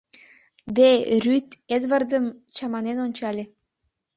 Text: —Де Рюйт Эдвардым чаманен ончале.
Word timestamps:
—Де 0.75 0.87
Рюйт 1.23 1.49
Эдвардым 1.75 2.25
чаманен 2.55 2.97
ончале. 3.05 3.43